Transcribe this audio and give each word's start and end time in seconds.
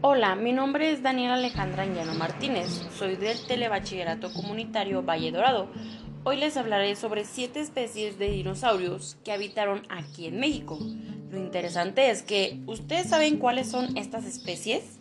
Hola, 0.00 0.36
mi 0.36 0.52
nombre 0.52 0.92
es 0.92 1.02
Daniela 1.02 1.34
Alejandra 1.34 1.82
Anguiano 1.82 2.14
Martínez, 2.14 2.68
soy 2.96 3.16
del 3.16 3.44
Telebachillerato 3.48 4.32
Comunitario 4.32 5.02
Valle 5.02 5.32
Dorado. 5.32 5.66
Hoy 6.22 6.36
les 6.36 6.56
hablaré 6.56 6.94
sobre 6.94 7.24
siete 7.24 7.58
especies 7.58 8.16
de 8.16 8.30
dinosaurios 8.30 9.16
que 9.24 9.32
habitaron 9.32 9.82
aquí 9.88 10.28
en 10.28 10.38
México. 10.38 10.78
Lo 11.32 11.38
interesante 11.38 12.10
es 12.10 12.22
que, 12.22 12.60
¿ustedes 12.68 13.08
saben 13.08 13.38
cuáles 13.38 13.72
son 13.72 13.96
estas 13.96 14.24
especies? 14.24 14.98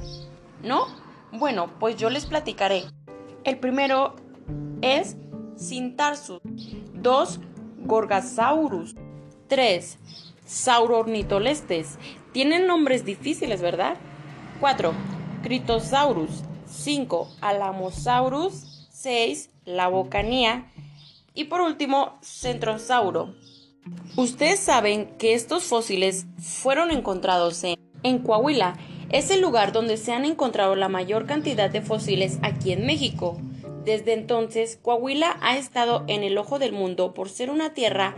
¿No? 0.63 0.87
Bueno, 1.31 1.69
pues 1.79 1.95
yo 1.97 2.09
les 2.09 2.25
platicaré. 2.25 2.85
El 3.43 3.59
primero 3.59 4.15
es 4.81 5.15
Cintarsus, 5.59 6.41
2. 6.95 7.39
Gorgasaurus, 7.85 8.95
3. 9.47 9.99
Saurornitolestes. 10.43 11.99
Tienen 12.31 12.65
nombres 12.65 13.05
difíciles, 13.05 13.61
¿verdad? 13.61 13.95
4. 14.59 14.93
Critosaurus. 15.43 16.43
5. 16.65 17.29
Alamosaurus. 17.41 18.87
6. 18.91 19.49
La 19.65 19.87
bocanía. 19.87 20.71
Y 21.33 21.45
por 21.45 21.61
último, 21.61 22.17
Centrosauro. 22.21 23.35
Ustedes 24.15 24.59
saben 24.59 25.15
que 25.17 25.33
estos 25.33 25.63
fósiles 25.63 26.25
fueron 26.39 26.91
encontrados 26.91 27.63
en, 27.63 27.77
en 28.03 28.19
Coahuila. 28.19 28.77
Es 29.09 29.29
el 29.31 29.41
lugar 29.41 29.71
donde 29.71 29.97
se 29.97 30.11
han 30.11 30.25
encontrado 30.25 30.75
la 30.75 30.89
mayor 30.89 31.25
cantidad 31.25 31.69
de 31.69 31.81
fósiles 31.81 32.39
aquí 32.41 32.71
en 32.71 32.85
México. 32.85 33.39
Desde 33.85 34.13
entonces, 34.13 34.77
Coahuila 34.81 35.37
ha 35.41 35.57
estado 35.57 36.03
en 36.07 36.23
el 36.23 36.37
ojo 36.37 36.59
del 36.59 36.73
mundo 36.73 37.13
por 37.13 37.29
ser 37.29 37.49
una 37.49 37.73
tierra 37.73 38.17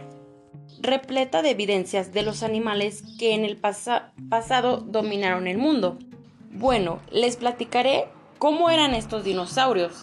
repleta 0.82 1.42
de 1.42 1.52
evidencias 1.52 2.14
de 2.14 2.24
los 2.24 2.42
animales 2.42 3.04
que 3.20 3.36
en 3.36 3.46
el 3.46 3.58
pasado 3.58 4.78
dominaron 4.78 5.48
el 5.48 5.58
mundo. 5.58 6.00
Bueno, 6.52 7.00
les 7.12 7.38
platicaré 7.38 8.08
cómo 8.38 8.70
eran 8.70 8.94
estos 8.94 9.24
dinosaurios. 9.24 10.02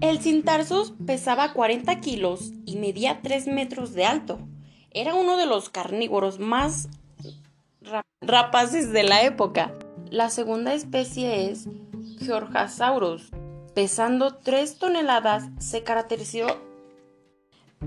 El 0.00 0.20
Cintarsus 0.20 0.94
pesaba 1.06 1.52
40 1.52 2.00
kilos 2.00 2.52
y 2.64 2.76
medía 2.76 3.20
3 3.22 3.46
metros 3.48 3.92
de 3.92 4.04
alto. 4.04 4.38
Era 4.90 5.14
uno 5.14 5.36
de 5.36 5.46
los 5.46 5.68
carnívoros 5.68 6.38
más 6.38 6.88
rapaces 8.20 8.92
de 8.92 9.02
la 9.02 9.22
época. 9.22 9.72
La 10.10 10.30
segunda 10.30 10.74
especie 10.74 11.50
es 11.50 11.68
Georgasaurus. 12.18 13.30
Pesando 13.74 14.36
3 14.36 14.78
toneladas, 14.78 15.48
se 15.58 15.82
caracterizó 15.82 16.46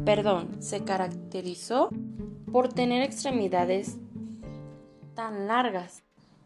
perdón, 0.05 0.61
se 0.61 0.83
caracterizó 0.83 1.89
por 2.51 2.69
tener 2.69 3.03
extremidades 3.03 3.97
tan 5.13 5.47
largas 5.47 6.03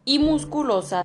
y 0.08 0.18
musculosas. 0.18 1.04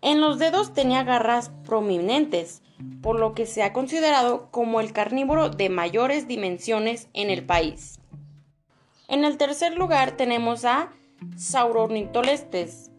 En 0.00 0.20
los 0.20 0.40
dedos 0.40 0.74
tenía 0.74 1.04
garras 1.04 1.52
prominentes, 1.64 2.60
por 3.00 3.20
lo 3.20 3.34
que 3.34 3.46
se 3.46 3.62
ha 3.62 3.72
considerado 3.72 4.50
como 4.50 4.80
el 4.80 4.92
carnívoro 4.92 5.48
de 5.48 5.68
mayores 5.68 6.26
dimensiones 6.26 7.08
en 7.14 7.30
el 7.30 7.46
país. 7.46 8.00
En 9.06 9.24
el 9.24 9.36
tercer 9.36 9.78
lugar 9.78 10.16
tenemos 10.16 10.64
a 10.64 10.90
Saurornitolestes. 11.36 12.90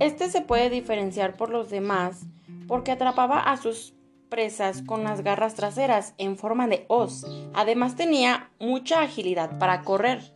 Este 0.00 0.28
se 0.28 0.40
puede 0.40 0.68
diferenciar 0.68 1.36
por 1.36 1.50
los 1.50 1.70
demás 1.70 2.22
porque 2.66 2.90
atrapaba 2.90 3.38
a 3.38 3.56
sus 3.58 3.94
presas 4.28 4.82
con 4.82 5.04
las 5.04 5.22
garras 5.22 5.54
traseras 5.54 6.14
en 6.18 6.36
forma 6.36 6.66
de 6.66 6.86
hoz. 6.88 7.24
Además 7.54 7.94
tenía 7.94 8.50
mucha 8.58 9.00
agilidad 9.02 9.60
para 9.60 9.82
correr. 9.82 10.34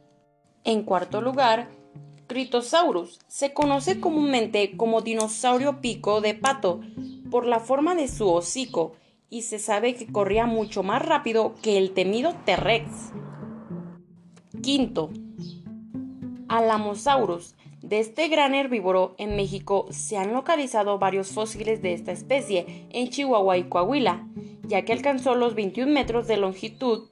En 0.63 0.85
cuarto 0.85 1.21
lugar, 1.21 1.69
Critosaurus 2.31 3.19
se 3.27 3.53
conoce 3.53 3.99
comúnmente 3.99 4.77
como 4.77 5.01
dinosaurio 5.01 5.81
pico 5.81 6.21
de 6.21 6.35
pato 6.35 6.81
por 7.29 7.45
la 7.45 7.59
forma 7.59 7.97
de 7.97 8.07
su 8.07 8.31
hocico 8.31 8.93
y 9.31 9.43
se 9.43 9.59
sabe 9.59 9.97
que 9.97 10.07
corría 10.07 10.47
mucho 10.47 10.85
más 10.85 11.05
rápido 11.05 11.57
que 11.61 11.77
el 11.77 11.91
temido 11.91 12.37
T-Rex. 12.45 12.87
Quinto, 14.63 15.11
Alamosaurus 16.47 17.57
de 17.83 17.99
este 17.99 18.29
gran 18.29 18.55
herbívoro 18.55 19.17
en 19.19 19.35
México 19.35 19.89
se 19.91 20.17
han 20.17 20.33
localizado 20.33 21.01
varios 21.01 21.33
fósiles 21.33 21.83
de 21.83 21.95
esta 21.95 22.13
especie 22.13 22.87
en 22.91 23.09
Chihuahua 23.09 23.59
y 23.59 23.65
Coahuila, 23.65 24.25
ya 24.69 24.85
que 24.85 24.93
alcanzó 24.93 25.35
los 25.35 25.57
21 25.57 25.93
metros 25.93 26.29
de 26.29 26.37
longitud, 26.37 27.09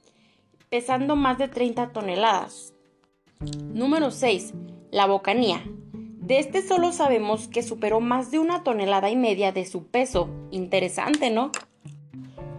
pesando 0.69 1.17
más 1.17 1.37
de 1.37 1.49
30 1.49 1.91
toneladas. 1.91 2.73
Número 3.73 4.11
6. 4.11 4.53
La 4.91 5.05
bocanía. 5.05 5.63
De 5.93 6.39
este 6.39 6.61
solo 6.61 6.91
sabemos 6.91 7.47
que 7.47 7.63
superó 7.63 7.99
más 7.99 8.31
de 8.31 8.39
una 8.39 8.63
tonelada 8.63 9.09
y 9.09 9.15
media 9.15 9.51
de 9.51 9.65
su 9.65 9.85
peso. 9.87 10.29
Interesante, 10.51 11.29
¿no? 11.29 11.51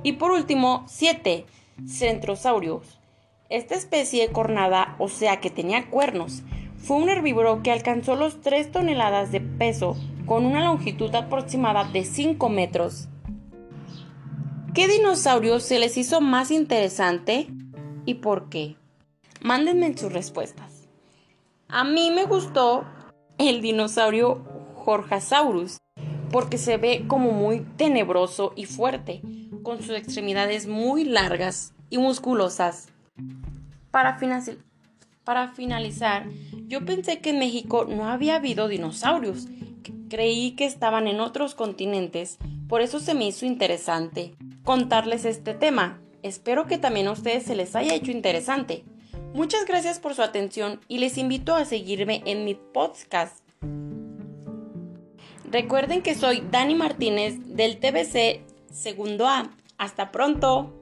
Y 0.03 0.13
por 0.13 0.31
último, 0.31 0.85
7. 0.89 1.45
Centrosaurios. 1.87 2.99
Esta 3.49 3.75
especie 3.75 4.29
cornada, 4.29 4.95
o 4.99 5.09
sea 5.09 5.41
que 5.41 5.51
tenía 5.51 5.91
cuernos, 5.91 6.43
fue 6.77 6.97
un 6.97 7.09
herbívoro 7.09 7.63
que 7.63 7.73
alcanzó 7.73 8.15
los 8.15 8.41
3 8.41 8.71
toneladas 8.71 9.33
de 9.33 9.41
peso 9.41 9.97
con 10.25 10.47
una 10.47 10.65
longitud 10.65 11.13
aproximada 11.15 11.85
de 11.85 12.05
5 12.05 12.49
metros. 12.49 13.09
¿Qué 14.73 14.87
dinosaurio 14.87 15.59
se 15.59 15.81
les 15.81 15.97
hizo 15.97 16.21
más 16.21 16.53
interesante 16.53 17.49
y 18.07 18.15
por 18.15 18.49
qué? 18.49 18.77
Mándenme 19.43 19.97
sus 19.97 20.13
respuestas. 20.13 20.80
A 21.73 21.85
mí 21.85 22.11
me 22.11 22.25
gustó 22.25 22.85
el 23.39 23.61
dinosaurio 23.61 24.45
Jorjasaurus 24.75 25.79
porque 26.33 26.59
se 26.59 26.79
ve 26.79 27.05
como 27.07 27.31
muy 27.31 27.61
tenebroso 27.77 28.53
y 28.57 28.65
fuerte, 28.65 29.23
con 29.63 29.81
sus 29.81 29.97
extremidades 29.97 30.67
muy 30.67 31.05
largas 31.05 31.73
y 31.89 31.99
musculosas. 31.99 32.89
Para, 33.93 34.19
para 35.23 35.49
finalizar, 35.49 36.27
yo 36.67 36.85
pensé 36.85 37.21
que 37.21 37.31
en 37.31 37.39
México 37.39 37.85
no 37.85 38.09
había 38.09 38.37
habido 38.37 38.67
dinosaurios. 38.67 39.47
Creí 40.09 40.53
que 40.53 40.65
estaban 40.65 41.07
en 41.07 41.21
otros 41.21 41.55
continentes, 41.55 42.39
por 42.69 42.81
eso 42.81 42.99
se 42.99 43.15
me 43.15 43.29
hizo 43.29 43.47
interesante 43.47 44.35
contarles 44.65 45.25
este 45.25 45.55
tema. 45.55 46.01
Espero 46.25 46.67
que 46.67 46.79
también 46.79 47.07
a 47.07 47.13
ustedes 47.13 47.45
se 47.45 47.55
les 47.55 47.77
haya 47.77 47.95
hecho 47.95 48.11
interesante. 48.11 48.85
Muchas 49.33 49.65
gracias 49.67 50.01
por 50.01 50.15
su 50.15 50.23
atención 50.23 50.81
y 50.89 50.99
les 50.99 51.17
invito 51.17 51.55
a 51.55 51.65
seguirme 51.65 52.23
en 52.27 52.45
mi 52.45 52.55
podcast. 52.55 53.39
Recuerden 55.51 56.03
que 56.03 56.15
soy 56.15 56.45
Dani 56.51 56.75
Martínez 56.75 57.35
del 57.45 57.79
TBC 57.79 58.43
Segundo 58.73 59.27
A. 59.27 59.51
Hasta 59.79 60.13
pronto. 60.13 60.73